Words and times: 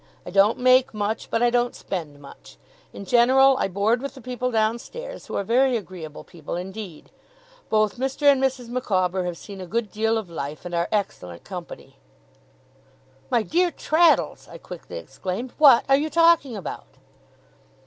I 0.25 0.31
don't 0.31 0.57
make 0.57 0.95
much, 0.95 1.29
but 1.29 1.43
I 1.43 1.51
don't 1.51 1.75
spend 1.75 2.19
much. 2.19 2.57
In 2.91 3.05
general, 3.05 3.55
I 3.57 3.67
board 3.67 4.01
with 4.01 4.15
the 4.15 4.19
people 4.21 4.49
downstairs, 4.49 5.27
who 5.27 5.35
are 5.35 5.43
very 5.43 5.77
agreeable 5.77 6.23
people 6.23 6.55
indeed. 6.55 7.11
Both 7.69 7.99
Mr. 7.99 8.23
and 8.23 8.41
Mrs. 8.41 8.67
Micawber 8.67 9.25
have 9.25 9.37
seen 9.37 9.61
a 9.61 9.67
good 9.67 9.91
deal 9.91 10.17
of 10.17 10.27
life, 10.27 10.65
and 10.65 10.73
are 10.73 10.89
excellent 10.91 11.43
company.' 11.43 11.97
'My 13.29 13.43
dear 13.43 13.69
Traddles!' 13.69 14.47
I 14.47 14.57
quickly 14.57 14.97
exclaimed. 14.97 15.53
'What 15.59 15.85
are 15.87 15.97
you 15.97 16.09
talking 16.09 16.57
about? 16.57 16.87